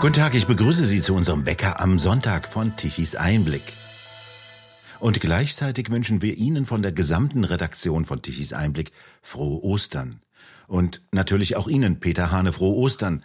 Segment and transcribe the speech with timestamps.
[0.00, 3.74] Guten Tag, ich begrüße Sie zu unserem Wecker am Sonntag von Tichys Einblick.
[4.98, 10.22] Und gleichzeitig wünschen wir Ihnen von der gesamten Redaktion von Tichys Einblick frohe Ostern.
[10.68, 13.22] Und natürlich auch Ihnen, Peter Hane, frohe Ostern.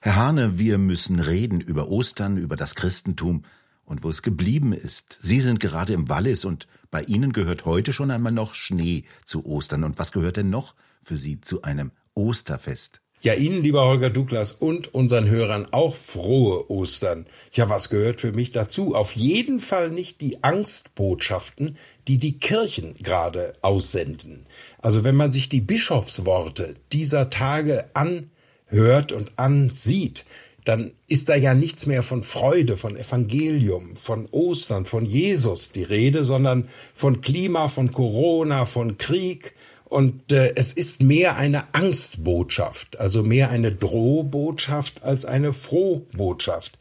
[0.00, 3.44] Herr Hane, wir müssen reden über Ostern, über das Christentum
[3.84, 5.18] und wo es geblieben ist.
[5.20, 9.44] Sie sind gerade im Wallis und bei Ihnen gehört heute schon einmal noch Schnee zu
[9.44, 9.84] Ostern.
[9.84, 13.03] Und was gehört denn noch für Sie zu einem Osterfest?
[13.24, 17.24] Ja, Ihnen, lieber Holger Douglas, und unseren Hörern auch frohe Ostern.
[17.52, 18.94] Ja, was gehört für mich dazu?
[18.94, 24.44] Auf jeden Fall nicht die Angstbotschaften, die die Kirchen gerade aussenden.
[24.76, 30.26] Also wenn man sich die Bischofsworte dieser Tage anhört und ansieht,
[30.66, 35.82] dann ist da ja nichts mehr von Freude, von Evangelium, von Ostern, von Jesus die
[35.82, 39.54] Rede, sondern von Klima, von Corona, von Krieg,
[39.94, 46.80] und äh, es ist mehr eine Angstbotschaft, also mehr eine Drohbotschaft als eine Frohbotschaft.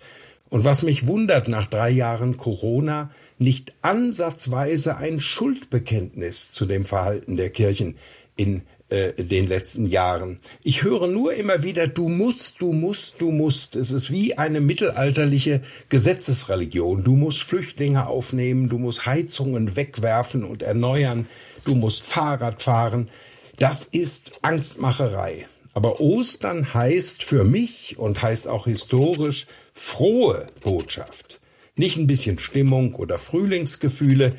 [0.50, 7.36] Und was mich wundert nach drei Jahren Corona, nicht ansatzweise ein Schuldbekenntnis zu dem Verhalten
[7.36, 7.98] der Kirchen
[8.36, 10.40] in äh, den letzten Jahren.
[10.64, 13.76] Ich höre nur immer wieder, du musst, du musst, du musst.
[13.76, 17.04] Es ist wie eine mittelalterliche Gesetzesreligion.
[17.04, 21.28] Du musst Flüchtlinge aufnehmen, du musst Heizungen wegwerfen und erneuern
[21.66, 23.09] du musst Fahrrad fahren.
[23.58, 25.45] Das ist Angstmacherei.
[25.73, 31.39] Aber Ostern heißt für mich und heißt auch historisch frohe Botschaft.
[31.75, 34.36] Nicht ein bisschen Stimmung oder Frühlingsgefühle.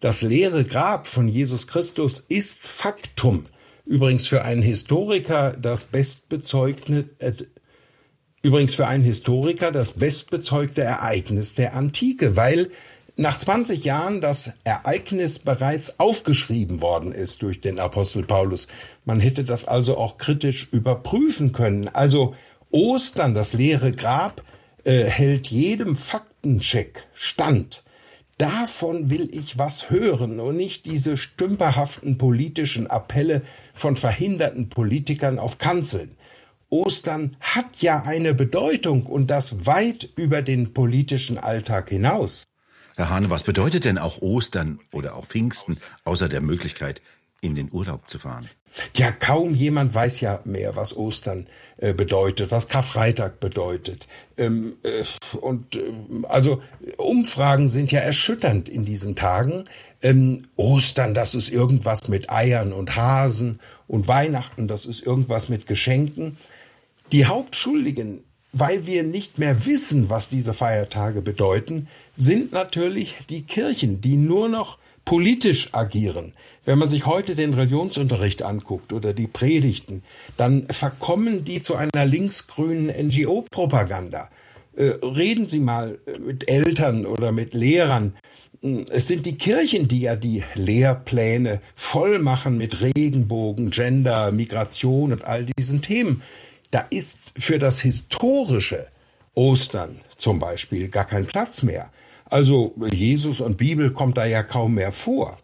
[0.00, 3.46] Das leere Grab von Jesus Christus ist Faktum.
[3.84, 7.32] Übrigens für einen Historiker das bestbezeugte, äh,
[8.42, 12.70] übrigens für einen Historiker das bestbezeugte Ereignis der Antike, weil
[13.18, 18.68] nach 20 Jahren das Ereignis bereits aufgeschrieben worden ist durch den Apostel Paulus.
[19.04, 21.88] Man hätte das also auch kritisch überprüfen können.
[21.88, 22.36] Also
[22.70, 24.42] Ostern, das leere Grab,
[24.84, 27.82] äh, hält jedem Faktencheck stand.
[28.38, 33.42] Davon will ich was hören und nicht diese stümperhaften politischen Appelle
[33.74, 36.12] von verhinderten Politikern auf Kanzeln.
[36.70, 42.44] Ostern hat ja eine Bedeutung und das weit über den politischen Alltag hinaus.
[42.98, 47.00] Herr Hane, was bedeutet denn auch Ostern oder auch Pfingsten, außer der Möglichkeit,
[47.40, 48.48] in den Urlaub zu fahren?
[48.96, 54.08] Ja, kaum jemand weiß ja mehr, was Ostern äh, bedeutet, was Karfreitag bedeutet.
[54.36, 55.04] Ähm, äh,
[55.40, 55.80] und äh,
[56.28, 56.60] also
[56.96, 59.64] Umfragen sind ja erschütternd in diesen Tagen.
[60.02, 65.68] Ähm, Ostern, das ist irgendwas mit Eiern und Hasen und Weihnachten, das ist irgendwas mit
[65.68, 66.36] Geschenken.
[67.12, 74.00] Die Hauptschuldigen weil wir nicht mehr wissen, was diese Feiertage bedeuten, sind natürlich die Kirchen,
[74.00, 76.32] die nur noch politisch agieren.
[76.64, 80.02] Wenn man sich heute den Religionsunterricht anguckt oder die Predigten,
[80.36, 84.28] dann verkommen die zu einer linksgrünen NGO-Propaganda.
[84.76, 88.14] Äh, reden Sie mal mit Eltern oder mit Lehrern.
[88.90, 95.24] Es sind die Kirchen, die ja die Lehrpläne voll machen mit Regenbogen, Gender, Migration und
[95.24, 96.22] all diesen Themen
[96.70, 98.88] da ist für das historische
[99.34, 101.90] Ostern zum Beispiel gar kein Platz mehr.
[102.30, 105.38] Also Jesus und Bibel kommt da ja kaum mehr vor.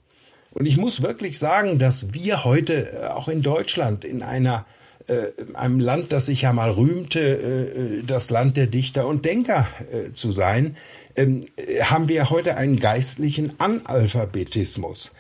[0.55, 4.65] Und ich muss wirklich sagen, dass wir heute äh, auch in Deutschland in einer
[5.07, 9.69] äh, einem Land, das sich ja mal rühmte, äh, das Land der Dichter und Denker
[10.15, 10.77] zu sein,
[11.15, 11.45] ähm,
[11.83, 15.13] haben wir heute einen geistlichen Analphabetismus.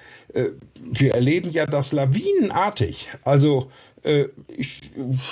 [0.80, 3.08] Wir erleben ja das lawinenartig.
[3.22, 3.70] Also
[4.48, 4.90] ich,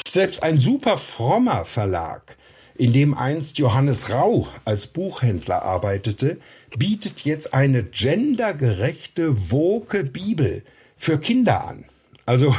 [0.08, 2.36] selbst ein super frommer Verlag,
[2.82, 6.38] in dem einst Johannes Rau als Buchhändler arbeitete,
[6.76, 10.64] bietet jetzt eine gendergerechte, woke Bibel
[10.96, 11.84] für Kinder an.
[12.26, 12.52] Also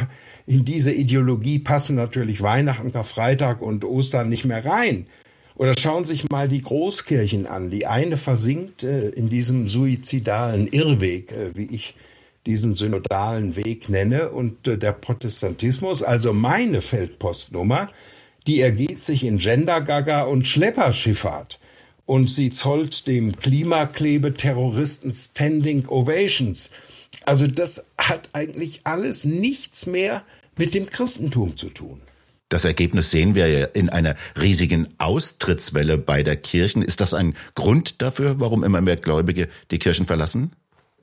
[0.48, 5.08] in diese Ideologie passen natürlich Weihnachten, Karfreitag und Ostern nicht mehr rein.
[5.56, 7.70] Oder schauen sich mal die Großkirchen an.
[7.70, 11.96] Die eine versinkt äh, in diesem suizidalen Irrweg, äh, wie ich
[12.46, 14.30] diesen synodalen Weg nenne.
[14.30, 17.90] Und äh, der Protestantismus, also meine Feldpostnummer,
[18.48, 21.60] die ergeht sich in Gendergaga und Schlepperschifffahrt.
[22.06, 26.70] Und sie zollt dem Klimaklebeterroristen Standing Ovations.
[27.26, 30.24] Also das hat eigentlich alles nichts mehr
[30.58, 32.02] mit dem Christentum zu tun.
[32.50, 36.84] Das Ergebnis sehen wir ja in einer riesigen Austrittswelle bei der Kirchen.
[36.84, 40.52] Ist das ein Grund dafür, warum immer mehr Gläubige die Kirchen verlassen?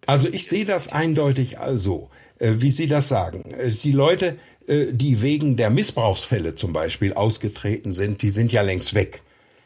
[0.06, 3.52] Also ich sehe das eindeutig so, äh, wie Sie das sagen.
[3.52, 4.36] Äh, die Leute,
[4.68, 9.22] die wegen der Missbrauchsfälle zum Beispiel ausgetreten sind, die sind ja längst weg.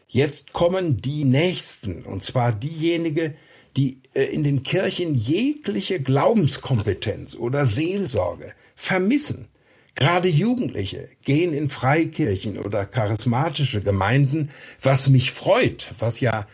[0.09, 3.35] Jetzt kommen die Nächsten, und zwar diejenigen,
[3.77, 9.49] die in den Kirchen jegliche Glaubenskompetenz oder Seelsorge vermissen.
[9.97, 14.51] Gerade Jugendliche gehen in Freikirchen oder charismatische Gemeinden,
[14.81, 16.47] was mich freut, was ja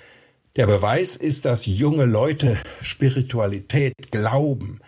[0.57, 4.81] der Beweis ist, dass junge Leute Spiritualität glauben,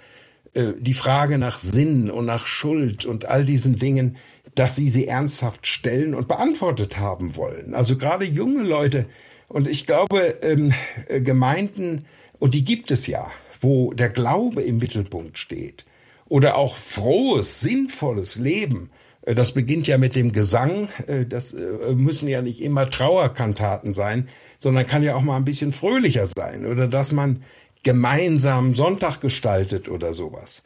[0.54, 4.16] äh, die Frage nach Sinn und nach Schuld und all diesen Dingen,
[4.54, 7.74] dass sie sie ernsthaft stellen und beantwortet haben wollen.
[7.74, 9.06] Also gerade junge Leute
[9.48, 10.74] und ich glaube, ähm,
[11.08, 12.04] äh, Gemeinden,
[12.38, 15.84] und die gibt es ja, wo der Glaube im Mittelpunkt steht,
[16.28, 18.90] oder auch frohes, sinnvolles Leben,
[19.22, 20.88] äh, das beginnt ja mit dem Gesang,
[21.28, 21.54] das
[21.94, 24.28] müssen ja nicht immer Trauerkantaten sein,
[24.58, 27.42] sondern kann ja auch mal ein bisschen fröhlicher sein, oder dass man
[27.82, 30.62] gemeinsam Sonntag gestaltet oder sowas.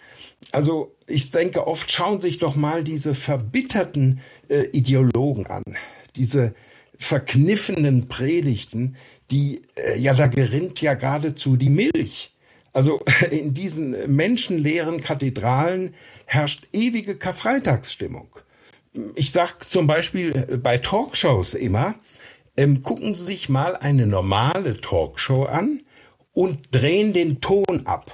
[0.53, 5.63] Also ich denke, oft schauen sich doch mal diese verbitterten äh, Ideologen an,
[6.15, 6.55] diese
[6.99, 8.97] verkniffenen Predigten,
[9.31, 12.33] die, äh, ja, da gerinnt ja geradezu die Milch.
[12.73, 15.95] Also in diesen menschenleeren Kathedralen
[16.27, 18.29] herrscht ewige Karfreitagsstimmung.
[19.15, 21.95] Ich sag zum Beispiel äh, bei Talkshows immer,
[22.59, 25.81] ähm, gucken Sie sich mal eine normale Talkshow an
[26.37, 28.13] und drehen den Ton ab.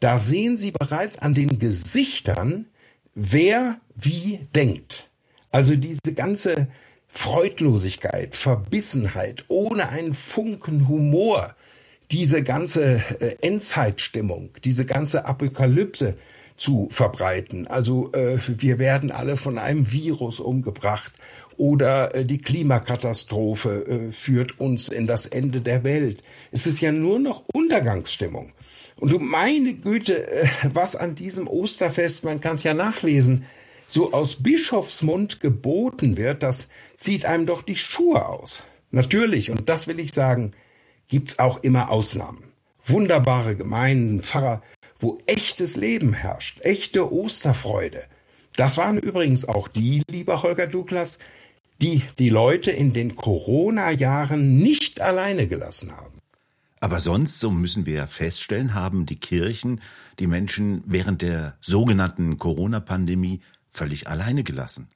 [0.00, 2.66] Da sehen Sie bereits an den Gesichtern,
[3.14, 5.08] wer wie denkt.
[5.52, 6.66] Also diese ganze
[7.06, 11.54] Freudlosigkeit, Verbissenheit, ohne einen Funken Humor,
[12.10, 16.18] diese ganze äh, Endzeitstimmung, diese ganze Apokalypse
[16.58, 17.66] zu verbreiten.
[17.66, 21.14] Also äh, wir werden alle von einem Virus umgebracht
[21.56, 26.22] oder äh, die Klimakatastrophe äh, führt uns in das Ende der Welt.
[26.50, 28.52] Es ist ja nur noch Untergangsstimmung.
[29.00, 33.44] Und du meine Güte, äh, was an diesem Osterfest, man kann es ja nachlesen,
[33.86, 38.60] so aus Bischofsmund geboten wird, das zieht einem doch die Schuhe aus.
[38.90, 40.52] Natürlich, und das will ich sagen,
[41.08, 42.44] gibt's auch immer Ausnahmen.
[42.84, 44.62] Wunderbare Gemeinden, Pfarrer,
[44.98, 48.04] wo echtes Leben herrscht, echte Osterfreude.
[48.56, 51.18] Das waren übrigens auch die, lieber Holger Douglas,
[51.80, 56.18] die die Leute in den Corona-Jahren nicht alleine gelassen haben.
[56.80, 59.80] Aber sonst, so müssen wir feststellen, haben die Kirchen
[60.18, 63.40] die Menschen während der sogenannten Corona-Pandemie
[63.70, 64.88] völlig alleine gelassen.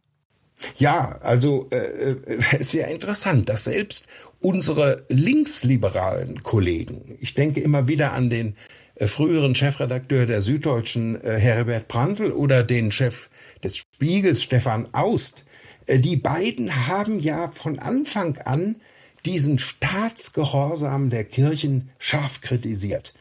[0.77, 4.07] Ja, also äh, äh, ist ja interessant, dass selbst
[4.41, 8.55] unsere linksliberalen Kollegen, ich denke immer wieder an den
[9.01, 13.29] früheren Chefredakteur der Süddeutschen äh, Herbert Prantl oder den Chef
[13.63, 15.45] des Spiegels Stefan Aust,
[15.87, 18.77] äh, die beiden haben ja von Anfang an
[19.25, 23.15] diesen Staatsgehorsam der Kirchen scharf kritisiert.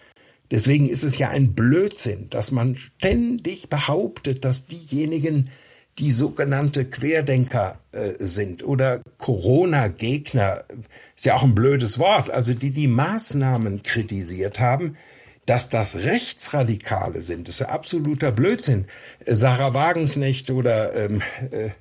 [0.49, 5.49] Deswegen ist es ja ein Blödsinn, dass man ständig behauptet, dass diejenigen,
[5.99, 10.63] die sogenannte Querdenker äh, sind oder Corona-Gegner,
[11.15, 14.97] ist ja auch ein blödes Wort, also die die Maßnahmen kritisiert haben,
[15.45, 17.47] dass das Rechtsradikale sind.
[17.47, 18.85] Das ist ja absoluter Blödsinn.
[19.25, 21.21] Sarah Wagenknecht oder ähm,
[21.51, 21.71] äh,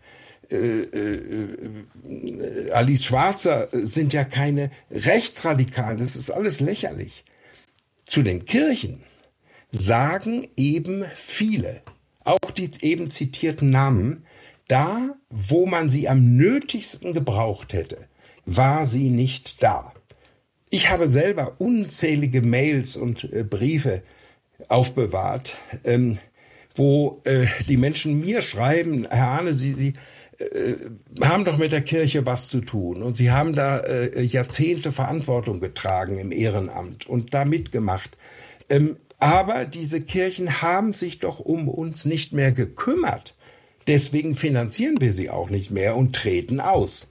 [0.51, 5.99] äh, äh, Alice Schwarzer sind ja keine Rechtsradikalen.
[5.99, 7.25] Das ist alles lächerlich
[8.07, 9.03] zu den Kirchen
[9.73, 11.83] sagen eben viele,
[12.25, 14.25] auch die eben zitierten Namen,
[14.69, 18.09] da, wo man sie am nötigsten gebraucht hätte,
[18.47, 19.93] war sie nicht da.
[20.71, 24.03] Ich habe selber unzählige Mails und äh, Briefe
[24.69, 26.19] aufbewahrt, ähm,
[26.77, 29.95] wo äh, die Menschen mir schreiben, Herr Ahne, Sie, Sie
[30.39, 30.77] äh,
[31.23, 35.59] haben doch mit der Kirche was zu tun und sie haben da äh, Jahrzehnte Verantwortung
[35.59, 38.17] getragen im Ehrenamt und da mitgemacht.
[38.69, 43.35] Ähm, aber diese Kirchen haben sich doch um uns nicht mehr gekümmert.
[43.89, 47.09] Deswegen finanzieren wir sie auch nicht mehr und treten aus.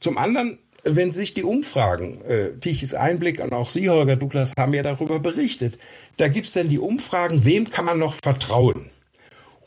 [0.00, 4.74] Zum anderen, wenn sich die Umfragen, äh, Tichys Einblick und auch Sie, Holger Douglas, haben
[4.74, 5.78] ja darüber berichtet,
[6.16, 8.90] da gibt's dann die Umfragen, wem kann man noch vertrauen?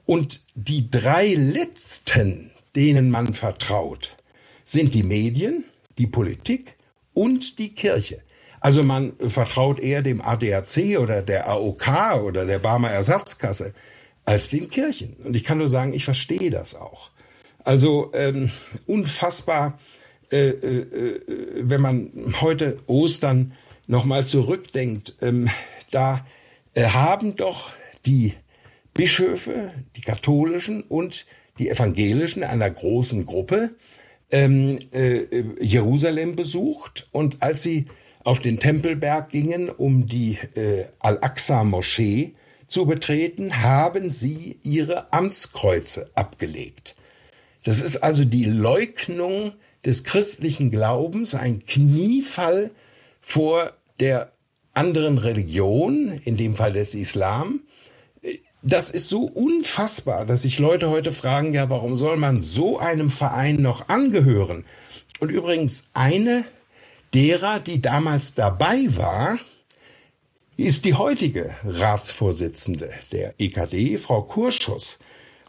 [0.06, 4.16] Und die drei letzten denen man vertraut,
[4.66, 5.64] sind die Medien,
[5.98, 6.76] die Politik
[7.14, 8.22] und die Kirche.
[8.60, 13.74] Also man vertraut eher dem ADAC oder der AOK oder der Barmer Ersatzkasse
[14.26, 15.18] als den Kirchen.
[15.24, 17.10] Und ich kann nur sagen, ich verstehe das auch.
[17.66, 18.50] Also ähm,
[18.88, 19.78] unfassbar,
[20.34, 21.22] äh, äh, äh
[21.70, 22.12] wenn man
[22.42, 23.54] heute Ostern
[23.88, 25.50] nochmal zurückdenkt, ähm,
[25.92, 26.26] da
[26.74, 27.74] äh, haben doch
[28.06, 28.34] die
[28.94, 31.26] Bischöfe, die katholischen und
[31.60, 33.76] die Evangelischen einer großen Gruppe
[34.32, 37.86] ähm, äh, Jerusalem besucht und als sie
[38.24, 40.38] auf den Tempelberg gingen, um die
[41.00, 42.36] Al-Aqsa-Moschee
[42.68, 46.96] zu betreten, haben sie ihre Amtskreuze abgelegt.
[47.66, 49.52] Das ist also die Leugnung
[49.86, 52.72] des christlichen Glaubens, ein Kniefall
[53.22, 54.32] vor der
[54.74, 57.62] anderen Religion, in dem Fall des Islam,
[58.64, 63.12] das ist so unfassbar, dass sich Leute heute fragen, ja, warum soll man so einem
[63.12, 64.66] Verein noch angehören?
[65.20, 66.46] Und übrigens, eine
[67.14, 69.38] derer, die damals dabei war,
[70.56, 75.00] ist die heutige Ratsvorsitzende der EKD, Frau Kurschus.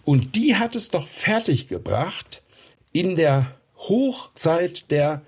[0.04, 2.42] Und die hat es doch fertiggebracht,
[2.92, 5.22] in der Hochzeit der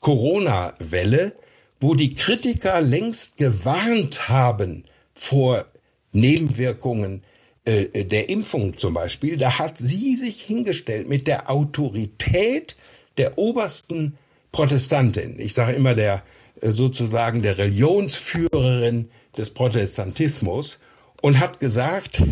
[0.00, 1.34] Corona-Welle,
[1.80, 5.66] wo die Kritiker längst gewarnt haben vor
[6.12, 7.22] Nebenwirkungen
[7.64, 12.76] äh, der Impfung zum Beispiel, da hat sie sich hingestellt mit der Autorität
[13.18, 14.18] der obersten
[14.50, 15.38] Protestantin.
[15.38, 16.22] Ich sage immer der
[16.60, 20.78] äh, sozusagen der Religionsführerin des Protestantismus
[21.20, 22.22] und hat gesagt,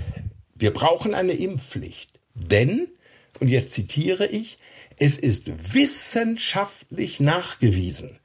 [0.55, 2.89] wir brauchen eine Impfpflicht, denn,
[3.39, 4.59] und jetzt zitiere ich,
[5.01, 8.21] es ist wissenschaftlich nachgewiesen,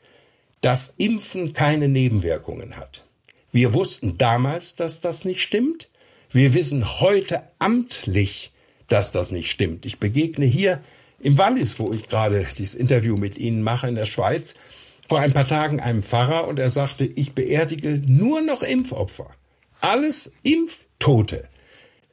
[0.60, 3.08] dass Impfen keine Nebenwirkungen hat.
[3.54, 5.90] Wir wussten damals, dass das nicht stimmt.
[6.32, 8.52] Wir wissen heute amtlich,
[8.90, 9.86] dass das nicht stimmt.
[9.86, 10.84] Ich begegne hier
[11.22, 14.54] im Wallis, wo ich gerade dieses Interview mit Ihnen mache in der Schweiz,
[15.08, 19.34] vor ein paar Tagen einem Pfarrer und er sagte, ich beerdige nur noch Impfopfer.
[19.80, 21.48] Alles Impftote.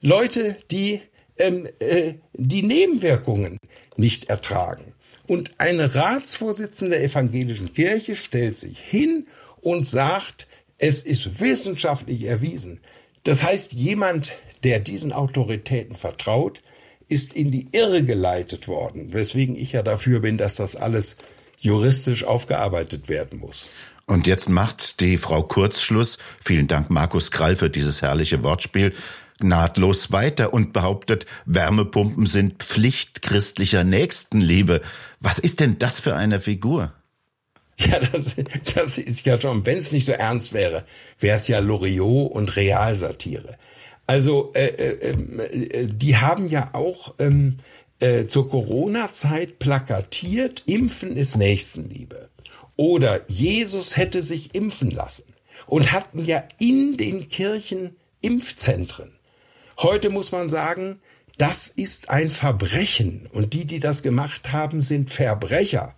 [0.00, 1.00] Leute, die
[1.38, 3.58] ähm, äh, die Nebenwirkungen
[3.96, 4.94] nicht ertragen.
[5.26, 9.26] Und eine Ratsvorsitzende der evangelischen Kirche stellt sich hin
[9.60, 10.46] und sagt,
[10.78, 12.80] es ist wissenschaftlich erwiesen.
[13.22, 14.32] Das heißt, jemand,
[14.64, 16.60] der diesen Autoritäten vertraut,
[17.08, 21.16] ist in die Irre geleitet worden, weswegen ich ja dafür bin, dass das alles
[21.60, 23.70] juristisch aufgearbeitet werden muss.
[24.06, 28.92] Und jetzt macht die Frau Kurzschluss, vielen Dank Markus Krall für dieses herrliche Wortspiel,
[29.40, 34.82] nahtlos weiter und behauptet, Wärmepumpen sind Pflicht christlicher Nächstenliebe.
[35.20, 36.92] Was ist denn das für eine Figur?
[37.78, 38.36] Ja, das,
[38.74, 40.84] das ist ja schon, wenn es nicht so ernst wäre,
[41.18, 43.56] wäre es ja Loriot und Realsatire.
[44.06, 47.58] Also äh, äh, äh, die haben ja auch ähm,
[48.00, 52.28] äh, zur Corona-Zeit plakatiert, Impfen ist Nächstenliebe.
[52.76, 55.24] Oder Jesus hätte sich impfen lassen
[55.66, 59.12] und hatten ja in den Kirchen Impfzentren.
[59.78, 61.00] Heute muss man sagen,
[61.38, 65.94] das ist ein Verbrechen und die, die das gemacht haben, sind Verbrecher.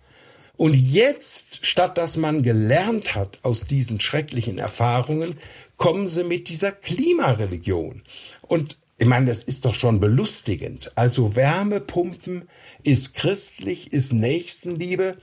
[0.57, 5.35] Und jetzt, statt dass man gelernt hat aus diesen schrecklichen Erfahrungen,
[5.77, 8.03] kommen sie mit dieser Klimareligion.
[8.41, 10.93] Und ich meine, das ist doch schon belustigend.
[10.95, 12.47] Also Wärmepumpen
[12.83, 15.17] ist christlich, ist Nächstenliebe.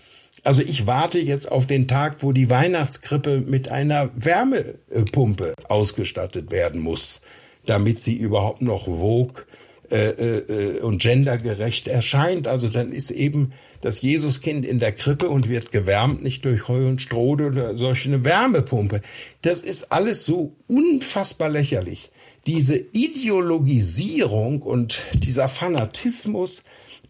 [0.44, 6.82] Also ich warte jetzt auf den Tag, wo die Weihnachtskrippe mit einer Wärmepumpe ausgestattet werden
[6.82, 7.22] muss,
[7.66, 9.46] damit sie überhaupt noch wog
[9.90, 12.48] äh, äh, und gendergerecht erscheint.
[12.48, 13.52] Also dann ist eben
[13.82, 18.06] das Jesuskind in der Krippe und wird gewärmt, nicht durch Heu und Stroh oder solch
[18.06, 19.02] eine Wärmepumpe.
[19.42, 22.10] Das ist alles so unfassbar lächerlich.
[22.46, 26.62] Diese Ideologisierung und dieser Fanatismus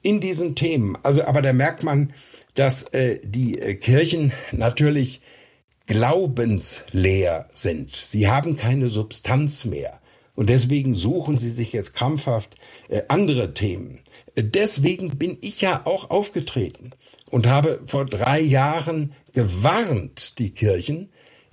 [0.02, 0.98] in diesen Themen.
[1.02, 2.12] Also, aber da merkt man,
[2.54, 5.20] dass äh, die äh, Kirchen natürlich
[5.86, 7.90] glaubensleer sind.
[7.90, 10.01] Sie haben keine Substanz mehr.
[10.34, 12.54] Und deswegen suchen sie sich jetzt krampfhaft
[12.88, 14.00] äh, andere Themen.
[14.36, 16.90] Deswegen bin ich ja auch aufgetreten
[17.30, 21.10] und habe vor drei Jahren gewarnt, die Kirchen,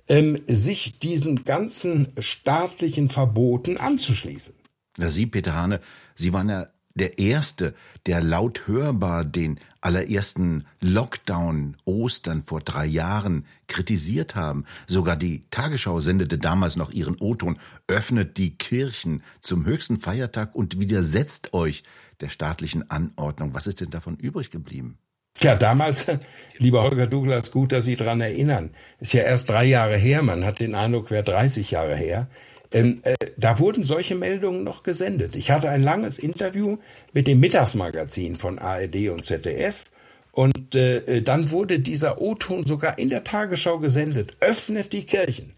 [0.08, 4.56] ähm, sich diesen ganzen staatlichen Verboten anzuschließen.
[4.98, 5.82] Ja, Sie, Peter Hane,
[6.16, 7.74] Sie waren ja der Erste,
[8.06, 14.66] der laut hörbar den allerersten Lockdown Ostern vor drei Jahren kritisiert haben.
[14.88, 20.80] Sogar die Tagesschau sendete damals noch ihren O-Ton, öffnet die Kirchen zum höchsten Feiertag und
[20.80, 21.84] widersetzt euch
[22.20, 23.54] der staatlichen Anordnung.
[23.54, 24.98] Was ist denn davon übrig geblieben?
[25.42, 26.08] Ja, damals,
[26.58, 28.72] lieber Holger Douglas, gut, dass Sie dran erinnern.
[29.00, 32.28] Ist ja erst drei Jahre her, man hat den Eindruck, wäre 30 Jahre her.
[32.72, 35.36] Ähm, äh, da wurden solche Meldungen noch gesendet.
[35.36, 36.78] Ich hatte ein langes Interview
[37.14, 39.86] mit dem Mittagsmagazin von ARD und ZDF
[40.32, 44.38] und äh, äh, dann wurde dieser O-Ton sogar in der Tagesschau gesendet.
[44.40, 45.54] Öffnet die Kirchen.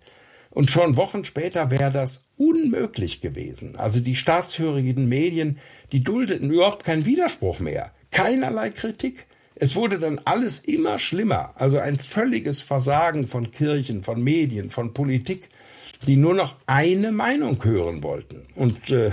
[0.50, 3.77] Und schon Wochen später wäre das unmöglich gewesen.
[3.77, 5.60] Also die staatshörigen Medien,
[5.91, 7.91] die duldeten überhaupt keinen Widerspruch mehr.
[8.12, 9.25] Keinerlei Kritik.
[9.56, 11.53] Es wurde dann alles immer schlimmer.
[11.56, 15.50] Also ein völliges Versagen von Kirchen, von Medien, von Politik,
[16.08, 18.46] die nur noch eine Meinung hören wollten.
[18.55, 19.12] Und äh,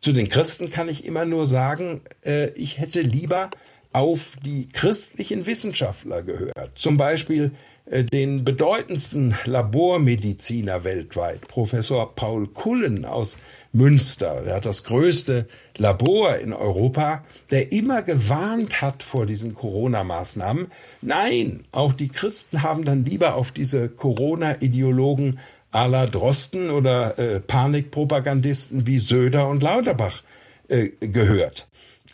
[0.00, 3.50] zu den Christen kann ich immer nur sagen, äh, ich hätte lieber
[3.92, 6.72] auf die christlichen Wissenschaftler gehört.
[6.74, 7.52] Zum Beispiel
[7.86, 13.36] äh, den bedeutendsten Labormediziner weltweit, Professor Paul Kullen aus
[13.72, 14.42] Münster.
[14.46, 20.70] Er hat das größte Labor in Europa, der immer gewarnt hat vor diesen Corona-Maßnahmen.
[21.02, 25.38] Nein, auch die Christen haben dann lieber auf diese Corona-Ideologen
[25.74, 30.22] à la Drosten oder äh, Panikpropagandisten wie Söder und Lauterbach
[30.68, 31.66] äh, gehört.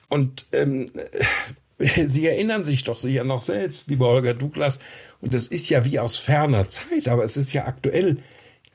[0.09, 0.87] Und ähm,
[1.79, 4.79] Sie erinnern sich doch sicher noch selbst, lieber Holger Douglas,
[5.21, 8.19] und das ist ja wie aus ferner Zeit, aber es ist ja aktuell.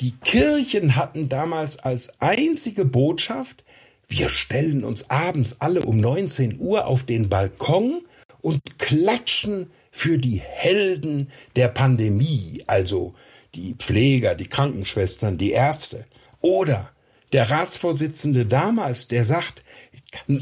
[0.01, 3.63] Die Kirchen hatten damals als einzige Botschaft,
[4.07, 8.03] wir stellen uns abends alle um 19 Uhr auf den Balkon
[8.41, 13.15] und klatschen für die Helden der Pandemie, also
[13.55, 16.05] die Pfleger, die Krankenschwestern, die Ärzte.
[16.41, 16.91] Oder
[17.33, 19.63] der Ratsvorsitzende damals, der sagt,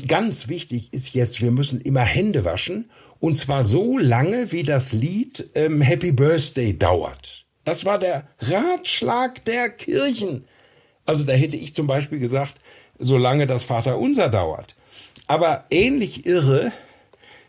[0.07, 2.89] Ganz wichtig ist jetzt, wir müssen immer Hände waschen
[3.19, 7.45] und zwar so lange, wie das Lied ähm, Happy Birthday dauert.
[7.63, 10.45] Das war der Ratschlag der Kirchen.
[11.05, 12.57] Also da hätte ich zum Beispiel gesagt,
[12.99, 14.75] solange das Vaterunser dauert.
[15.27, 16.71] Aber ähnlich irre,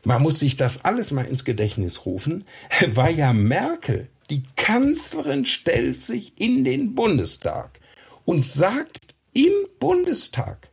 [0.04, 2.46] man muss sich das alles mal ins Gedächtnis rufen,
[2.88, 4.08] war ja Merkel.
[4.30, 7.80] Die Kanzlerin stellt sich in den Bundestag
[8.24, 10.70] und sagt im Bundestag,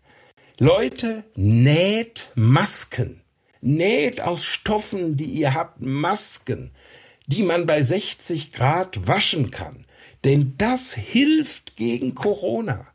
[0.59, 3.21] Leute, näht Masken.
[3.61, 6.71] Näht aus Stoffen, die ihr habt, Masken,
[7.27, 9.85] die man bei 60 Grad waschen kann.
[10.23, 12.87] Denn das hilft gegen Corona.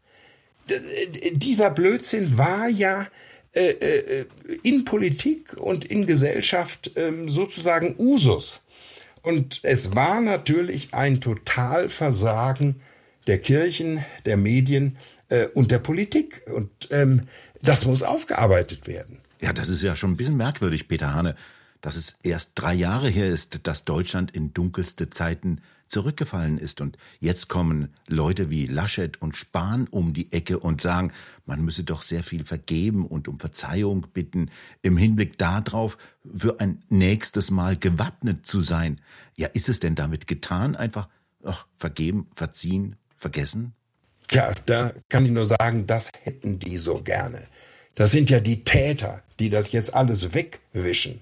[1.33, 3.09] dieser Blödsinn war ja
[3.53, 4.27] äh, äh,
[4.63, 8.61] in Politik und in Gesellschaft ähm, sozusagen Usus.
[9.27, 12.81] Und es war natürlich ein Totalversagen
[13.27, 14.99] der Kirchen, der Medien
[15.31, 16.43] äh, und der Politik.
[16.55, 17.23] Und ähm,
[17.61, 19.19] das muss aufgearbeitet werden.
[19.41, 21.35] Ja, das ist ja schon ein bisschen merkwürdig, Peter Hane,
[21.87, 26.81] dass es erst drei Jahre her ist, dass Deutschland in dunkelste Zeiten zurückgefallen ist.
[26.81, 31.13] Und jetzt kommen Leute wie Laschet und Spahn um die Ecke und sagen,
[31.45, 34.51] man müsse doch sehr viel vergeben und um Verzeihung bitten,
[34.83, 35.97] im Hinblick darauf,
[36.35, 39.01] für ein nächstes Mal gewappnet zu sein.
[39.37, 41.09] Ja, ist es denn damit getan, einfach
[41.45, 43.75] ach, vergeben, verziehen, vergessen?
[44.27, 47.47] Tja, da kann ich nur sagen, das hätten die so gerne.
[47.95, 51.21] Das sind ja die Täter, die das jetzt alles wegwischen.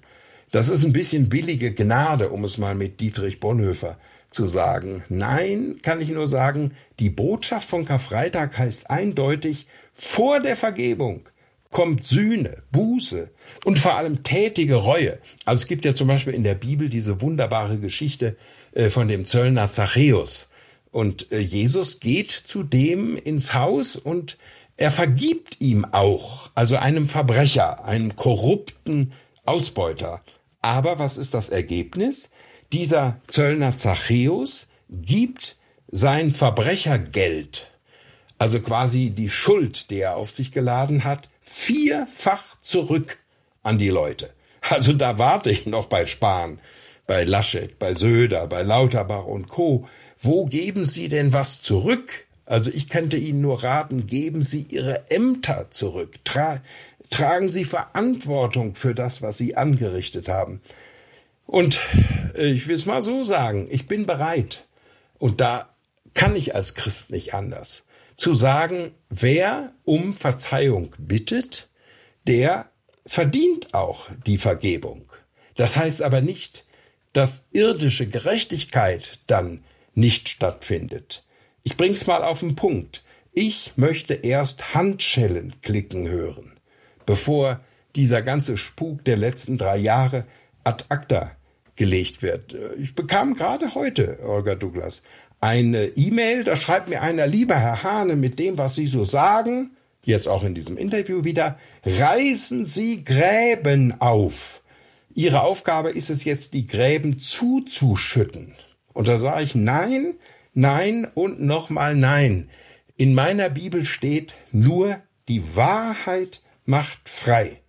[0.51, 3.97] Das ist ein bisschen billige Gnade, um es mal mit Dietrich Bonhoeffer
[4.29, 5.03] zu sagen.
[5.09, 11.27] Nein, kann ich nur sagen, die Botschaft von Karfreitag heißt eindeutig, vor der Vergebung
[11.71, 13.31] kommt Sühne, Buße
[13.65, 15.19] und vor allem tätige Reue.
[15.45, 18.37] Also es gibt ja zum Beispiel in der Bibel diese wunderbare Geschichte
[18.73, 20.47] äh, von dem Zöllner Zachäus.
[20.91, 24.37] Und äh, Jesus geht zu dem ins Haus und
[24.77, 29.13] er vergibt ihm auch, also einem Verbrecher, einem korrupten
[29.45, 30.21] Ausbeuter.
[30.65, 32.31] Aber was ist das Ergebnis?
[32.73, 35.57] Dieser Zöllner Zachäus gibt
[35.91, 37.69] sein Verbrechergeld,
[38.39, 43.19] also quasi die Schuld, die er auf sich geladen hat, vierfach zurück
[43.61, 44.33] an die Leute.
[44.67, 46.59] Also da warte ich noch bei Spahn,
[47.05, 49.87] bei Laschet, bei Söder, bei Lauterbach und Co
[50.19, 52.25] wo geben Sie denn was zurück?
[52.47, 56.15] Also ich könnte Ihnen nur raten, geben Sie Ihre Ämter zurück.
[56.23, 56.61] Tra
[57.09, 60.61] tragen Sie Verantwortung für das, was Sie angerichtet haben.
[61.45, 61.79] Und
[62.35, 64.65] äh, ich will es mal so sagen, ich bin bereit,
[65.17, 65.69] und da
[66.13, 71.67] kann ich als Christ nicht anders, zu sagen, wer um Verzeihung bittet,
[72.27, 72.69] der
[73.05, 75.11] verdient auch die Vergebung.
[75.55, 76.65] Das heißt aber nicht,
[77.13, 79.63] dass irdische Gerechtigkeit dann
[79.93, 81.23] nicht stattfindet.
[81.63, 83.03] Ich bring's mal auf den Punkt.
[83.33, 86.54] Ich möchte erst Handschellen klicken hören,
[87.05, 87.61] bevor
[87.95, 90.25] dieser ganze Spuk der letzten drei Jahre
[90.63, 91.31] ad acta
[91.75, 92.55] gelegt wird.
[92.77, 95.01] Ich bekam gerade heute, Olga Douglas,
[95.41, 99.71] eine E-Mail, da schreibt mir einer, lieber Herr Hahne, mit dem, was Sie so sagen,
[100.03, 104.61] jetzt auch in diesem Interview wieder, reißen Sie Gräben auf.
[105.13, 108.53] Ihre Aufgabe ist es jetzt, die Gräben zuzuschütten.
[108.93, 110.15] Und da sage ich nein,
[110.53, 112.49] nein und nochmal nein.
[112.97, 117.61] In meiner Bibel steht nur, die Wahrheit macht frei.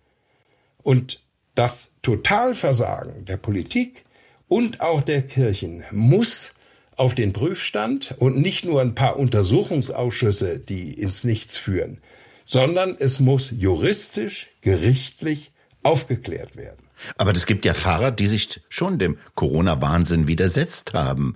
[0.83, 1.21] Und
[1.55, 4.05] das Totalversagen der Politik
[4.47, 6.51] und auch der Kirchen muss
[6.95, 12.01] auf den Prüfstand und nicht nur ein paar Untersuchungsausschüsse, die ins Nichts führen,
[12.45, 15.51] sondern es muss juristisch, gerichtlich
[15.83, 16.87] aufgeklärt werden.
[17.17, 21.35] Aber es gibt ja Fahrer, die sich schon dem Corona-Wahnsinn widersetzt haben.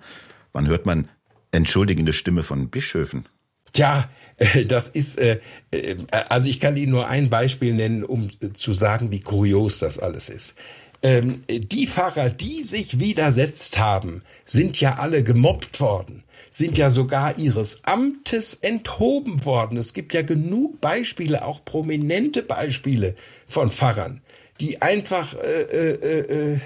[0.53, 1.09] Wann hört man
[1.51, 3.25] entschuldigende Stimme von Bischöfen?
[3.73, 5.39] Tja, äh, das ist, äh,
[5.71, 5.97] äh,
[6.29, 10.29] also ich kann Ihnen nur ein Beispiel nennen, um zu sagen, wie kurios das alles
[10.29, 10.55] ist.
[11.03, 17.39] Ähm, die Pfarrer, die sich widersetzt haben, sind ja alle gemobbt worden, sind ja sogar
[17.39, 19.77] ihres Amtes enthoben worden.
[19.77, 23.15] Es gibt ja genug Beispiele, auch prominente Beispiele
[23.47, 24.21] von Pfarrern,
[24.59, 26.59] die einfach äh, äh,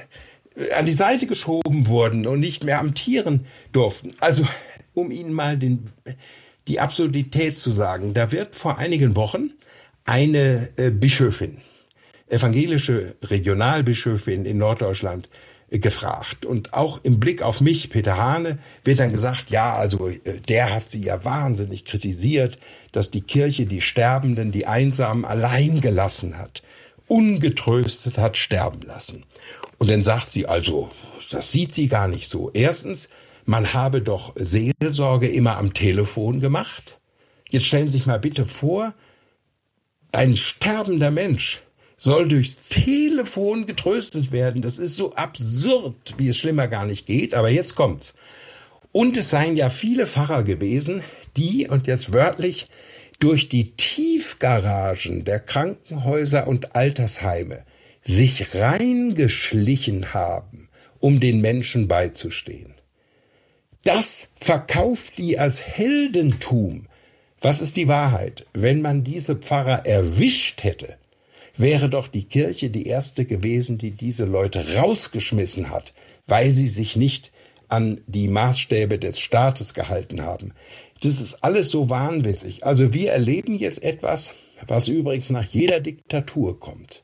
[0.57, 4.13] äh, an die Seite geschoben wurden und nicht mehr amtieren durften.
[4.19, 4.45] Also
[4.93, 5.91] um Ihnen mal den,
[6.67, 8.13] die Absurdität zu sagen.
[8.13, 9.51] Da wird vor einigen Wochen
[10.06, 11.58] eine äh, Bischöfin,
[12.28, 15.30] evangelische Regionalbischöfin in Norddeutschland,
[15.69, 16.45] äh, gefragt.
[16.45, 20.73] Und auch im Blick auf mich, Peter Hane, wird dann gesagt, ja, also äh, der
[20.73, 22.58] hat sie ja wahnsinnig kritisiert,
[22.91, 26.63] dass die Kirche die Sterbenden, die Einsamen allein gelassen hat,
[27.08, 29.23] ungetröstet hat sterben lassen.
[29.78, 30.89] Und dann sagt sie also,
[31.32, 32.51] das sieht sie gar nicht so.
[32.54, 33.10] Erstens,
[33.45, 36.99] man habe doch Seelsorge immer am Telefon gemacht.
[37.49, 38.93] Jetzt stellen Sie sich mal bitte vor,
[40.12, 41.62] ein sterbender Mensch
[41.97, 44.62] soll durchs Telefon getröstet werden.
[44.62, 47.34] Das ist so absurd, wie es schlimmer gar nicht geht.
[47.34, 48.13] Aber jetzt kommt's.
[48.91, 51.03] Und es seien ja viele Pfarrer gewesen,
[51.36, 52.67] die, und jetzt wörtlich,
[53.19, 57.65] durch die Tiefgaragen der Krankenhäuser und Altersheime
[58.01, 62.74] sich reingeschlichen haben, um den Menschen beizustehen.
[63.86, 66.88] Das verkauft die als Heldentum.
[67.39, 68.48] Was ist die Wahrheit?
[68.52, 70.98] Wenn man diese Pfarrer erwischt hätte,
[71.56, 75.93] wäre doch die Kirche die erste gewesen, die diese Leute rausgeschmissen hat,
[76.26, 77.32] weil sie sich nicht
[77.67, 80.54] an die Maßstäbe des Staates gehalten haben.
[81.02, 82.65] Das ist alles so wahnwitzig.
[82.65, 84.34] Also wir erleben jetzt etwas,
[84.65, 87.04] was übrigens nach jeder Diktatur kommt.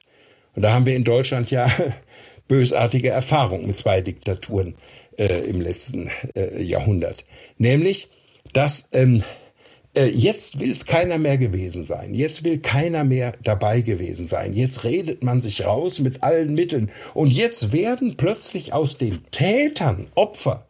[0.56, 1.70] Und da haben wir in Deutschland ja
[2.48, 4.74] bösartige Erfahrungen mit zwei Diktaturen
[5.22, 7.24] äh, im letzten äh, Jahrhundert.
[7.58, 8.10] Nämlich,
[8.54, 9.24] dass ähm,
[9.94, 12.14] äh, jetzt will es keiner mehr gewesen sein.
[12.14, 14.54] Jetzt will keiner mehr dabei gewesen sein.
[14.54, 16.92] Jetzt redet man sich raus mit allen Mitteln.
[17.14, 20.66] Und jetzt werden plötzlich aus den Tätern Opfer.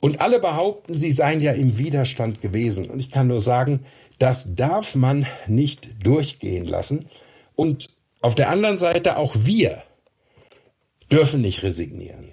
[0.00, 2.88] Und alle behaupten, sie seien ja im Widerstand gewesen.
[2.88, 3.80] Und ich kann nur sagen,
[4.18, 7.06] das darf man nicht durchgehen lassen.
[7.54, 7.88] Und
[8.20, 9.82] auf der anderen Seite auch wir
[11.10, 12.32] dürfen nicht resignieren.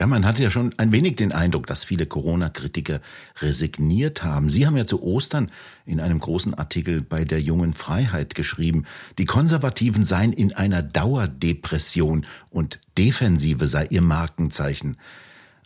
[0.00, 3.02] Ja, man hatte ja schon ein wenig den Eindruck, dass viele Corona-Kritiker
[3.42, 4.48] resigniert haben.
[4.48, 5.50] Sie haben ja zu Ostern
[5.84, 8.86] in einem großen Artikel bei der jungen Freiheit geschrieben,
[9.18, 14.96] die Konservativen seien in einer Dauerdepression und Defensive sei ihr Markenzeichen.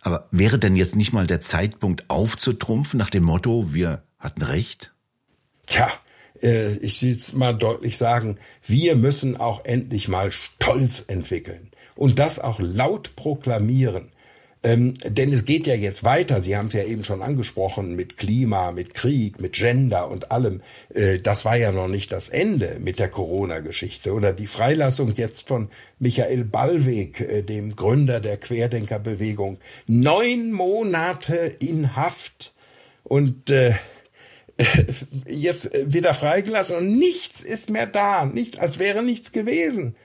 [0.01, 4.93] Aber wäre denn jetzt nicht mal der Zeitpunkt aufzutrumpfen nach dem Motto, wir hatten recht?
[5.65, 5.89] Tja,
[6.43, 12.19] äh, ich will es mal deutlich sagen, wir müssen auch endlich mal Stolz entwickeln und
[12.19, 14.11] das auch laut proklamieren.
[14.65, 16.41] Ähm, denn es geht ja jetzt weiter.
[16.41, 20.63] Sie haben es ja eben schon angesprochen mit Klima, mit Krieg, mit Gender und allem.
[20.91, 25.47] Äh, das war ja noch nicht das Ende mit der Corona-Geschichte oder die Freilassung jetzt
[25.47, 29.59] von Michael Ballweg, äh, dem Gründer der Querdenkerbewegung.
[29.85, 32.51] Neun Monate in Haft
[33.03, 33.75] und äh,
[35.27, 39.95] jetzt wieder freigelassen und nichts ist mehr da, nichts, als wäre nichts gewesen.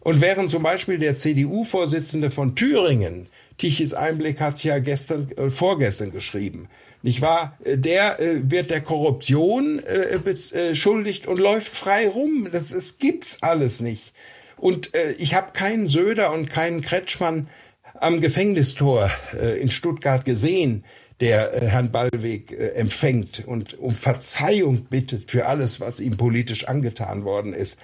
[0.00, 6.12] Und während zum Beispiel der CDU-Vorsitzende von Thüringen Tichys Einblick hat's ja gestern, äh, vorgestern
[6.12, 6.68] geschrieben.
[7.02, 7.58] Nicht wahr?
[7.64, 12.48] Äh, der äh, wird der Korruption äh, beschuldigt und läuft frei rum.
[12.50, 14.12] Das, das gibt's alles nicht.
[14.56, 17.48] Und äh, ich habe keinen Söder und keinen Kretschmann
[17.94, 20.84] am Gefängnistor äh, in Stuttgart gesehen,
[21.20, 26.68] der äh, Herrn Ballweg äh, empfängt und um Verzeihung bittet für alles, was ihm politisch
[26.68, 27.78] angetan worden ist.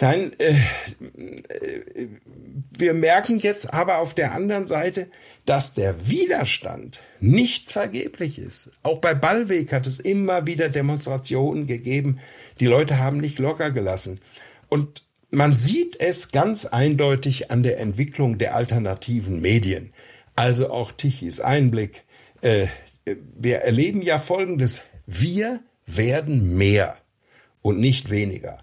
[0.00, 0.54] Nein, äh,
[2.76, 5.08] wir merken jetzt aber auf der anderen Seite,
[5.44, 8.70] dass der Widerstand nicht vergeblich ist.
[8.84, 12.20] Auch bei Ballweg hat es immer wieder Demonstrationen gegeben.
[12.60, 14.20] Die Leute haben nicht locker gelassen.
[14.68, 19.92] Und man sieht es ganz eindeutig an der Entwicklung der alternativen Medien.
[20.36, 22.04] Also auch Tichys Einblick.
[22.40, 22.68] Äh,
[23.36, 24.84] wir erleben ja Folgendes.
[25.06, 26.98] Wir werden mehr
[27.62, 28.62] und nicht weniger.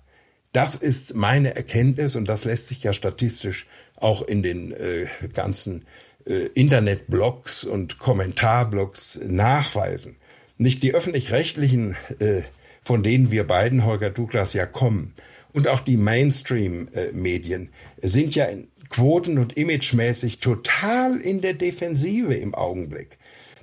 [0.56, 5.84] Das ist meine Erkenntnis und das lässt sich ja statistisch auch in den äh, ganzen
[6.26, 10.16] äh, Internetblogs und Kommentarblogs nachweisen.
[10.58, 12.44] Nicht die öffentlich-rechtlichen, äh,
[12.82, 15.14] von denen wir beiden, Holger Douglas, ja kommen,
[15.52, 18.48] und auch die Mainstream-Medien sind ja
[18.88, 23.18] quoten- und imagemäßig total in der Defensive im Augenblick.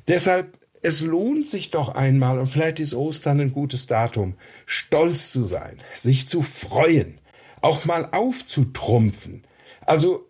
[0.08, 4.34] Deshalb es lohnt sich doch einmal, und vielleicht ist Ostern ein gutes Datum,
[4.66, 7.18] stolz zu sein, sich zu freuen,
[7.60, 9.44] auch mal aufzutrumpfen.
[9.80, 10.28] Also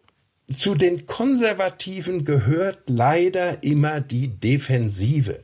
[0.51, 5.43] zu den Konservativen gehört leider immer die Defensive,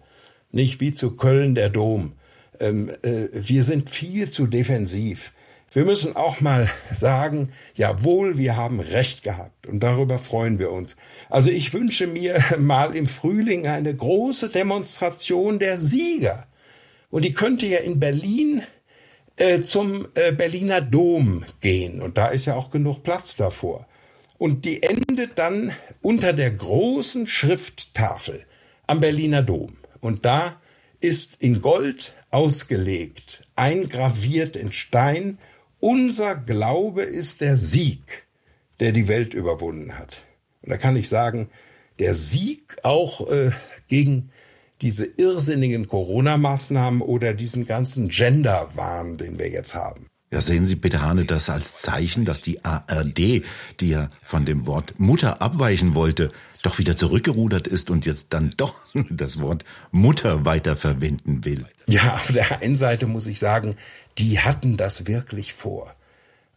[0.51, 2.12] nicht wie zu Köln der Dom.
[2.61, 5.33] Ähm, äh, wir sind viel zu defensiv.
[5.70, 10.96] Wir müssen auch mal sagen, jawohl, wir haben Recht gehabt und darüber freuen wir uns.
[11.28, 16.46] Also ich wünsche mir mal im Frühling eine große Demonstration der Sieger.
[17.11, 18.62] Und die könnte ja in Berlin
[19.37, 22.00] äh, zum äh, Berliner Dom gehen.
[22.00, 23.87] Und da ist ja auch genug Platz davor.
[24.38, 28.44] Und die endet dann unter der großen Schrifttafel
[28.87, 29.76] am Berliner Dom.
[30.00, 30.61] Und da
[31.00, 35.38] ist in Gold ausgelegt, eingraviert in Stein,
[35.81, 38.27] unser Glaube ist der Sieg,
[38.81, 40.25] der die Welt überwunden hat.
[40.62, 41.49] Und da kann ich sagen,
[41.99, 43.51] der Sieg auch äh,
[43.88, 44.31] gegen
[44.81, 50.07] diese irrsinnigen Corona-Maßnahmen oder diesen ganzen Gender-Wahn, den wir jetzt haben.
[50.31, 53.43] Ja, sehen Sie, Peter Hane, das als Zeichen, dass die ARD,
[53.81, 56.29] die ja von dem Wort Mutter abweichen wollte,
[56.62, 58.75] doch wieder zurückgerudert ist und jetzt dann doch
[59.11, 61.64] das Wort Mutter weiterverwenden will.
[61.87, 63.75] Ja, auf der einen Seite muss ich sagen,
[64.18, 65.94] die hatten das wirklich vor.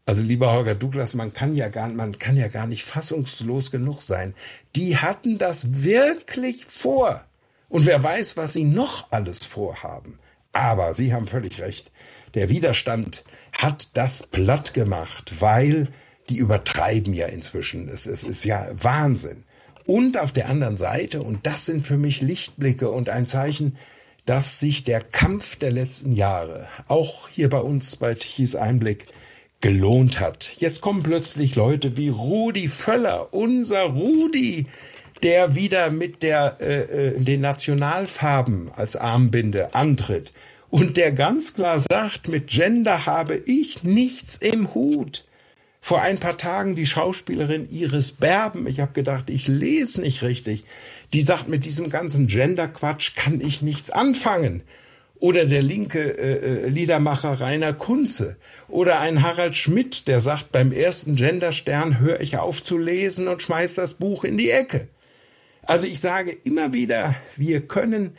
[0.06, 4.02] Also lieber Holger Douglas, man kann ja gar, man kann ja gar nicht fassungslos genug
[4.02, 4.34] sein.
[4.76, 7.24] Die hatten das wirklich vor.
[7.69, 10.17] Und wer weiß, was sie noch alles vorhaben.
[10.54, 11.91] Aber Sie haben völlig recht.
[12.34, 13.24] Der Widerstand
[13.58, 15.88] hat das platt gemacht, weil
[16.30, 17.88] die übertreiben ja inzwischen.
[17.88, 19.43] Es, es ist ja Wahnsinn.
[19.86, 23.78] Und auf der anderen Seite, und das sind für mich Lichtblicke und ein Zeichen,
[24.26, 29.08] dass sich der Kampf der letzten Jahre, auch hier bei uns bei Tichys Einblick,
[29.62, 30.54] gelohnt hat.
[30.58, 34.66] Jetzt kommen plötzlich Leute wie Rudi Völler, unser Rudi,
[35.24, 40.32] der wieder mit der, äh, äh, den Nationalfarben als Armbinde antritt
[40.72, 45.26] und der ganz klar sagt, mit Gender habe ich nichts im Hut.
[45.84, 50.63] Vor ein paar Tagen die Schauspielerin Iris Berben, ich habe gedacht, ich lese nicht richtig,
[51.12, 54.62] die sagt, mit diesem ganzen Gender-Quatsch kann ich nichts anfangen.
[55.20, 58.38] Oder der linke äh, äh Liedermacher Rainer Kunze.
[58.70, 63.41] Oder ein Harald Schmidt, der sagt, beim ersten Genderstern höre ich auf zu lesen und
[63.41, 64.88] schmeiß das Buch in die Ecke.
[65.63, 68.17] Also ich sage immer wieder, wir können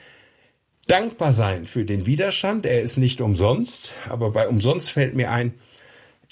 [0.89, 2.67] dankbar sein für den Widerstand.
[2.67, 5.55] Er ist nicht umsonst, aber bei umsonst fällt mir ein,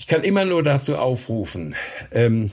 [0.00, 1.76] ich kann immer nur dazu aufrufen,
[2.10, 2.50] ähm,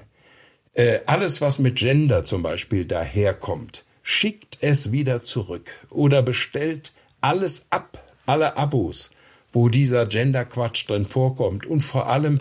[0.74, 7.68] äh, alles, was mit Gender zum Beispiel daherkommt, schickt es wieder zurück oder bestellt alles
[7.70, 9.12] ab, alle Abos,
[9.54, 12.40] wo dieser Gender-Quatsch drin vorkommt und vor allem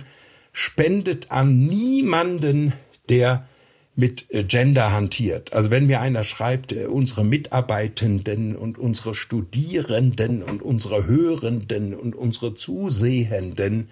[0.53, 2.73] spendet an niemanden,
[3.09, 3.47] der
[3.95, 5.53] mit äh, Gender hantiert.
[5.53, 12.17] Also wenn mir einer schreibt, äh, unsere Mitarbeitenden und unsere Studierenden und unsere Hörenden und
[12.17, 13.89] unsere Zusehenden,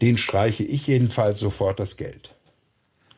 [0.00, 2.34] den streiche ich jedenfalls sofort das Geld.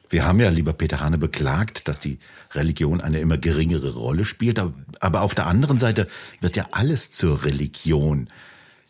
[0.08, 2.18] Wir haben ja, lieber Peter Hane, beklagt, dass die
[2.54, 4.60] Religion eine immer geringere Rolle spielt.
[5.00, 6.06] Aber auf der anderen Seite
[6.40, 8.28] wird ja alles zur Religion.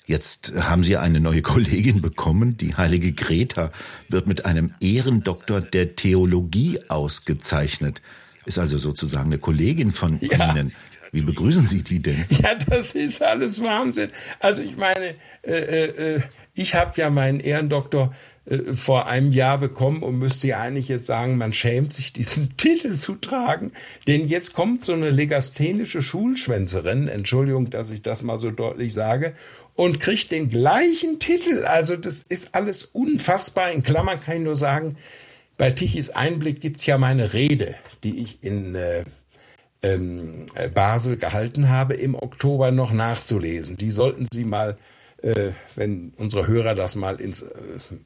[0.05, 2.57] Jetzt haben Sie eine neue Kollegin bekommen.
[2.57, 3.73] Die heilige Greta
[4.09, 8.03] wird mit einem Ehrendoktor der Theologie ausgezeichnet.
[8.45, 10.53] Ist also sozusagen eine Kollegin von ja.
[10.53, 10.73] Ihnen.
[11.17, 12.27] Wie begrüßen Sie die denn?
[12.43, 14.11] Ja, das ist alles Wahnsinn.
[14.39, 16.21] Also ich meine, äh, äh, äh
[16.53, 21.07] ich habe ja meinen Ehrendoktor äh, vor einem Jahr bekommen und müsste ja eigentlich jetzt
[21.07, 23.73] sagen, man schämt sich, diesen Titel zu tragen.
[24.07, 29.33] Denn jetzt kommt so eine legasthenische Schulschwänzerin, Entschuldigung, dass ich das mal so deutlich sage,
[29.75, 31.65] und kriegt den gleichen Titel.
[31.65, 33.73] Also das ist alles unfassbar.
[33.73, 34.97] In Klammern kann ich nur sagen,
[35.57, 37.75] bei Tichys Einblick gibt's ja meine Rede,
[38.05, 39.05] die ich in äh,
[39.83, 43.77] ähm, Basel gehalten habe, im Oktober noch nachzulesen.
[43.77, 44.77] Die sollten Sie mal,
[45.23, 47.49] äh, wenn unsere Hörer das mal ins äh,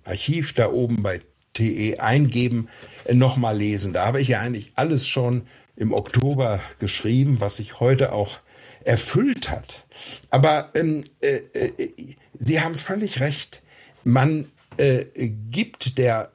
[0.04, 1.20] Archiv da oben bei
[1.52, 2.68] TE eingeben,
[3.04, 3.92] äh, noch mal lesen.
[3.92, 5.42] Da habe ich ja eigentlich alles schon
[5.76, 8.38] im Oktober geschrieben, was sich heute auch
[8.84, 9.86] erfüllt hat.
[10.30, 13.62] Aber ähm, äh, äh, Sie haben völlig recht.
[14.04, 14.46] Man
[14.78, 15.04] äh,
[15.50, 16.32] gibt der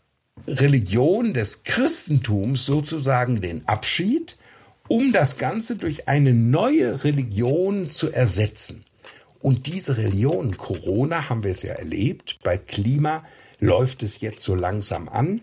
[0.48, 4.38] Religion des Christentums sozusagen den Abschied,
[4.88, 8.84] um das Ganze durch eine neue Religion zu ersetzen.
[9.41, 13.24] Und diese Religion, Corona haben wir es ja erlebt, bei Klima
[13.60, 15.41] läuft es jetzt so langsam an.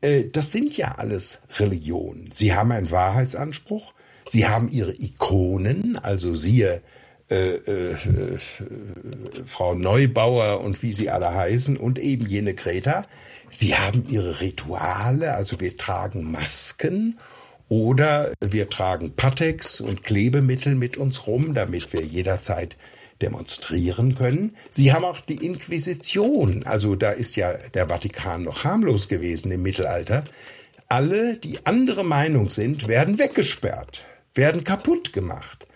[0.00, 2.30] Äh, das sind ja alles Religionen.
[2.34, 3.92] Sie haben einen Wahrheitsanspruch,
[4.28, 6.82] Sie haben ihre Ikonen, also siehe
[7.30, 8.38] äh, äh, äh,
[9.46, 13.06] Frau Neubauer und wie sie alle heißen und eben jene Greta.
[13.50, 17.18] Sie haben ihre Rituale, also wir tragen Masken
[17.68, 22.76] oder wir tragen Patex und Klebemittel mit uns rum, damit wir jederzeit
[23.22, 24.56] demonstrieren können.
[24.70, 29.62] Sie haben auch die Inquisition, also da ist ja der Vatikan noch harmlos gewesen im
[29.62, 30.24] Mittelalter.
[30.88, 34.02] Alle, die andere Meinung sind, werden weggesperrt
[34.34, 35.66] werden kaputt gemacht,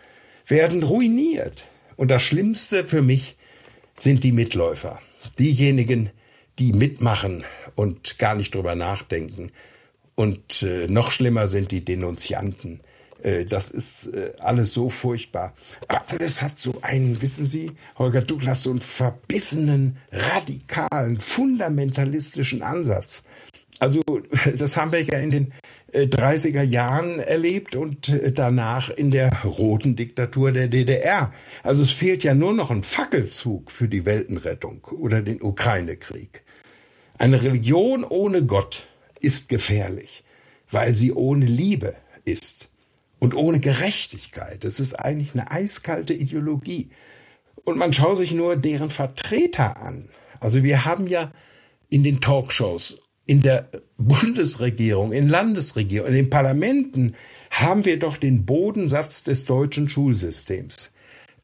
[0.47, 1.67] werden ruiniert.
[1.97, 3.37] Und das Schlimmste für mich
[3.95, 5.01] sind die Mitläufer,
[5.39, 6.11] diejenigen,
[6.59, 9.53] die mitmachen und gar nicht drüber nachdenken.
[10.19, 12.81] Und äh, noch schlimmer sind die Denunzianten.
[13.23, 15.55] Äh, das ist äh, alles so furchtbar.
[15.87, 23.23] Aber alles hat so einen, wissen Sie, Holger Douglas, so einen verbissenen, radikalen, fundamentalistischen Ansatz.
[23.79, 24.03] Also
[24.57, 25.53] das haben wir ja in den
[25.95, 31.33] 30er Jahren erlebt und danach in der roten Diktatur der DDR.
[31.63, 36.43] Also es fehlt ja nur noch ein Fackelzug für die Weltenrettung oder den Ukraine-Krieg.
[37.19, 38.85] Eine Religion ohne Gott
[39.21, 40.25] ist gefährlich,
[40.71, 42.69] weil sie ohne Liebe ist
[43.19, 44.65] und ohne Gerechtigkeit.
[44.65, 46.91] Es ist eigentlich eine eiskalte Ideologie.
[47.65, 50.09] Und man schaut sich nur deren Vertreter an.
[50.41, 51.33] Also wir haben ja
[51.89, 57.15] in den Talkshows, in der Bundesregierung, in Landesregierung, in den Parlamenten
[57.51, 60.91] haben wir doch den Bodensatz des deutschen Schulsystems.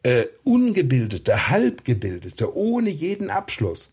[0.02, 3.90] Äh, ungebildete, halbgebildete, ohne jeden Abschluss.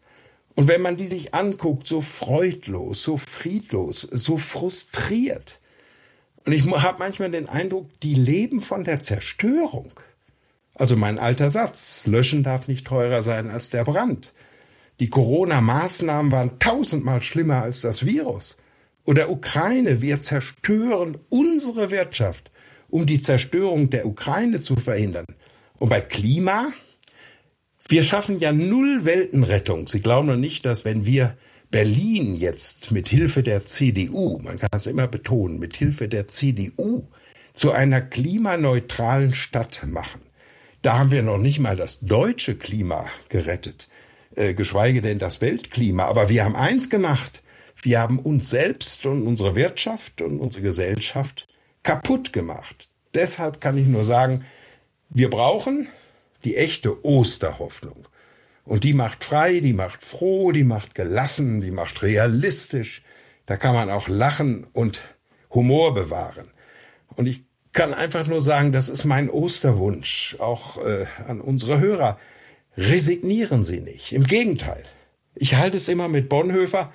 [0.56, 5.60] Und wenn man die sich anguckt, so freudlos, so friedlos, so frustriert.
[6.46, 9.92] Und ich habe manchmal den Eindruck, die leben von der Zerstörung.
[10.76, 14.34] Also mein alter Satz, löschen darf nicht teurer sein als der Brand.
[15.00, 18.58] Die Corona-Maßnahmen waren tausendmal schlimmer als das Virus.
[19.06, 22.52] Oder Ukraine, wir zerstören unsere Wirtschaft,
[22.90, 25.26] um die Zerstörung der Ukraine zu verhindern.
[25.80, 26.68] Und bei Klima,
[27.92, 29.88] wir schaffen ja null Weltenrettung.
[29.88, 31.36] Sie glauben doch nicht, dass wenn wir
[31.72, 37.08] Berlin jetzt mit Hilfe der CDU, man kann es immer betonen, mit Hilfe der CDU
[37.54, 40.22] zu einer klimaneutralen Stadt machen.
[40.82, 43.90] Da haben wir noch nicht mal das deutsche Klima gerettet,
[44.36, 46.06] äh, geschweige denn das Weltklima.
[46.06, 47.44] Aber wir haben eins gemacht.
[47.82, 51.48] Wir haben uns selbst und unsere Wirtschaft und unsere Gesellschaft
[51.84, 52.90] kaputt gemacht.
[53.14, 54.46] Deshalb kann ich nur sagen,
[55.10, 55.88] wir brauchen
[56.44, 58.08] die echte Osterhoffnung.
[58.64, 63.04] Und die macht frei, die macht froh, die macht gelassen, die macht realistisch.
[63.46, 65.02] Da kann man auch lachen und
[65.54, 66.48] Humor bewahren.
[67.16, 72.20] Und ich kann einfach nur sagen, das ist mein Osterwunsch, auch äh, an unsere Hörer.
[72.78, 74.12] Resignieren Sie nicht.
[74.12, 74.84] Im Gegenteil.
[75.36, 76.92] Ich halte es immer mit Bonhoeffer,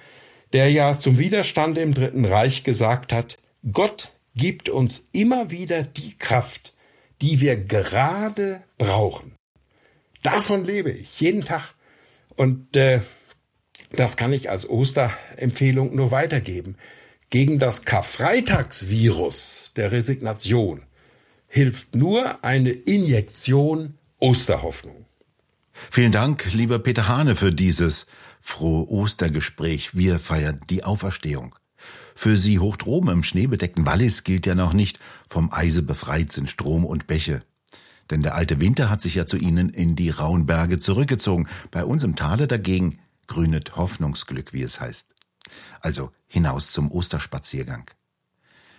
[0.53, 3.39] der ja zum Widerstand im Dritten Reich gesagt hat,
[3.73, 6.75] Gott gibt uns immer wieder die Kraft,
[7.22, 9.35] die wir gerade brauchen.
[10.22, 11.74] Davon lebe ich jeden Tag.
[12.35, 13.00] Und äh,
[13.92, 16.76] das kann ich als Osterempfehlung nur weitergeben.
[17.31, 20.85] Gegen das Karfreitagsvirus der Resignation
[21.48, 25.07] hilft nur eine Injektion Osterhoffnung.
[25.90, 28.07] Vielen Dank, lieber Peter Hane, für dieses
[28.40, 29.96] frohe Ostergespräch.
[29.96, 31.55] Wir feiern die Auferstehung.
[32.14, 36.49] Für Sie hoch droben im schneebedeckten Wallis gilt ja noch nicht, vom Eise befreit sind
[36.49, 37.40] Strom und Bäche.
[38.11, 41.49] Denn der alte Winter hat sich ja zu ihnen in die rauen Berge zurückgezogen.
[41.70, 45.09] Bei uns im Tale dagegen grünet Hoffnungsglück, wie es heißt.
[45.81, 47.90] Also hinaus zum Osterspaziergang.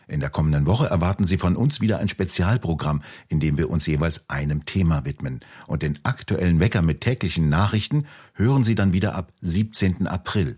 [0.08, 3.86] In der kommenden Woche erwarten Sie von uns wieder ein Spezialprogramm, in dem wir uns
[3.86, 5.42] jeweils einem Thema widmen.
[5.68, 10.08] Und den aktuellen Wecker mit täglichen Nachrichten hören Sie dann wieder ab 17.
[10.08, 10.58] April.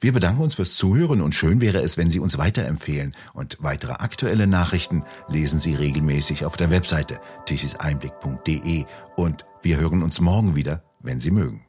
[0.00, 3.14] Wir bedanken uns fürs Zuhören und schön wäre es, wenn Sie uns weiterempfehlen.
[3.32, 8.84] Und weitere aktuelle Nachrichten lesen Sie regelmäßig auf der Webseite tichiseinblick.de.
[9.16, 11.64] Und wir hören uns morgen wieder, wenn Sie mögen.